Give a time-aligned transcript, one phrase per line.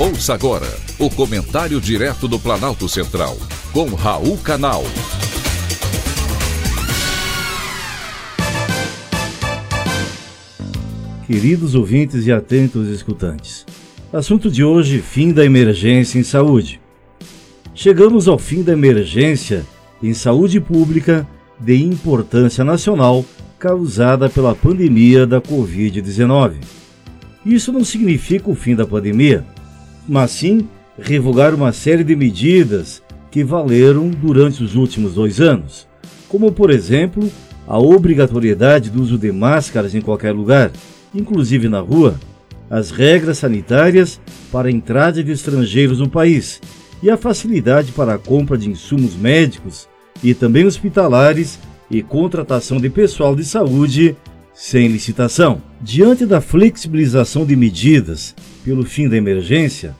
[0.00, 3.36] Ouça agora o comentário direto do Planalto Central,
[3.72, 4.84] com Raul Canal.
[11.26, 13.66] Queridos ouvintes e atentos escutantes,
[14.12, 16.80] assunto de hoje: fim da emergência em saúde.
[17.74, 19.66] Chegamos ao fim da emergência
[20.00, 21.26] em saúde pública
[21.58, 23.24] de importância nacional
[23.58, 26.52] causada pela pandemia da Covid-19.
[27.44, 29.44] Isso não significa o fim da pandemia
[30.08, 30.66] mas sim
[30.98, 35.86] revogar uma série de medidas que valeram durante os últimos dois anos,
[36.28, 37.30] como, por exemplo,
[37.66, 40.72] a obrigatoriedade do uso de máscaras em qualquer lugar,
[41.14, 42.18] inclusive na rua,
[42.70, 46.60] as regras sanitárias para a entrada de estrangeiros no país
[47.02, 49.88] e a facilidade para a compra de insumos médicos
[50.22, 51.58] e também hospitalares
[51.90, 54.16] e contratação de pessoal de saúde
[54.52, 55.62] sem licitação.
[55.80, 58.34] Diante da flexibilização de medidas
[58.68, 59.96] pelo fim da emergência,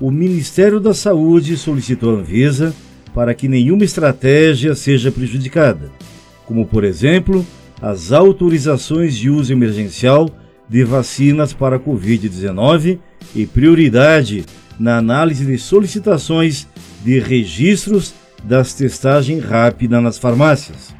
[0.00, 2.72] o Ministério da Saúde solicitou à Anvisa
[3.12, 5.90] para que nenhuma estratégia seja prejudicada,
[6.46, 7.44] como, por exemplo,
[7.80, 10.30] as autorizações de uso emergencial
[10.68, 13.00] de vacinas para a Covid-19
[13.34, 14.44] e prioridade
[14.78, 16.68] na análise de solicitações
[17.04, 18.14] de registros
[18.44, 20.94] das testagens rápidas nas farmácias.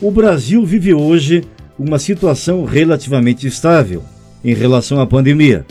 [0.00, 1.44] O Brasil vive hoje
[1.78, 4.02] uma situação relativamente estável
[4.42, 5.66] em relação à pandemia.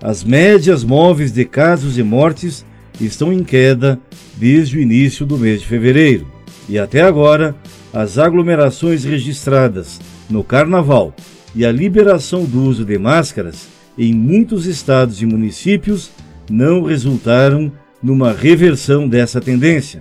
[0.00, 2.64] As médias móveis de casos e mortes
[3.00, 3.98] estão em queda
[4.36, 6.26] desde o início do mês de fevereiro.
[6.68, 7.56] E até agora,
[7.92, 11.12] as aglomerações registradas no Carnaval
[11.54, 16.10] e a liberação do uso de máscaras em muitos estados e municípios
[16.48, 19.98] não resultaram numa reversão dessa tendência,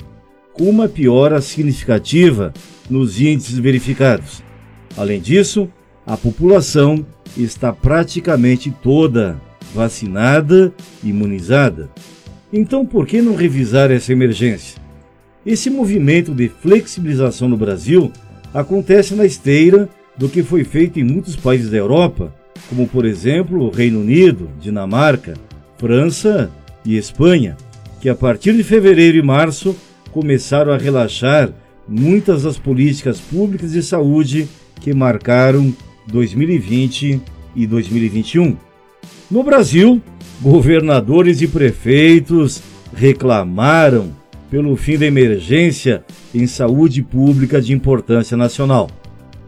[0.54, 2.54] com uma piora significativa
[2.88, 4.44] nos índices verificados.
[4.96, 5.68] Além disso,
[6.06, 7.04] a população
[7.36, 9.42] está praticamente toda
[9.74, 10.74] vacinada,
[11.04, 11.90] imunizada.
[12.52, 14.82] Então, por que não revisar essa emergência?
[15.46, 18.12] Esse movimento de flexibilização no Brasil
[18.54, 22.34] acontece na esteira do que foi feito em muitos países da Europa,
[22.70, 25.36] como por exemplo o Reino Unido, Dinamarca,
[25.78, 26.50] França
[26.84, 27.56] e Espanha,
[28.02, 29.76] que a partir de fevereiro e março
[30.12, 31.52] começaram a relaxar
[31.88, 34.48] muitas das políticas públicas de saúde
[34.82, 35.74] que marcaram
[36.08, 37.22] 2020
[37.56, 38.67] e 2021.
[39.30, 40.02] No Brasil,
[40.42, 42.62] governadores e prefeitos
[42.96, 44.16] reclamaram
[44.50, 48.90] pelo fim da emergência em saúde pública de importância nacional.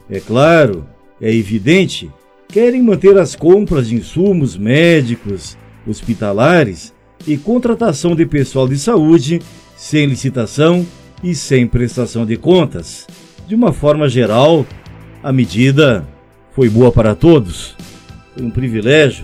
[0.09, 0.85] É claro,
[1.21, 2.11] é evidente,
[2.49, 5.57] querem manter as compras de insumos médicos,
[5.87, 6.93] hospitalares
[7.25, 9.41] e contratação de pessoal de saúde
[9.77, 10.85] sem licitação
[11.23, 13.07] e sem prestação de contas.
[13.47, 14.65] De uma forma geral,
[15.23, 16.05] a medida
[16.53, 17.77] foi boa para todos.
[18.33, 19.23] Foi um privilégio